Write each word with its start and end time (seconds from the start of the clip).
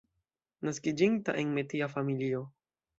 Naskiĝinta 0.69 1.37
en 1.45 1.55
metia 1.61 1.95
familio. 1.97 2.47